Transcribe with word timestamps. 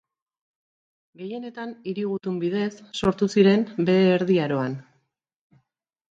Gehienetan 1.19 1.73
hiri-gutun 1.91 2.39
bidez 2.43 2.71
sortu 2.99 3.27
ziren, 3.33 3.65
Behe 3.91 4.07
Erdi 4.15 4.39
Aroan. 4.47 4.79